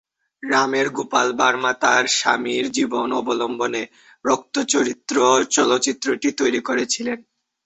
রামের 0.43 0.87
গোপাল 0.89 1.27
ভার্মা 1.39 1.71
তাঁর 1.81 2.03
স্বামীর 2.11 2.65
জীবন 2.71 3.07
অবলম্বনে 3.13 3.83
"রক্ত 4.25 4.55
চরিত্র" 4.73 5.15
চলচ্চিত্রটি 5.55 6.29
তৈরি 6.39 6.61
করেছিলেন। 6.67 7.19